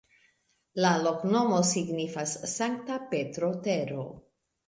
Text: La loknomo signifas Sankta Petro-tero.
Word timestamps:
La 0.85 0.93
loknomo 1.01 1.59
signifas 1.73 2.33
Sankta 2.53 2.99
Petro-tero. 3.13 4.09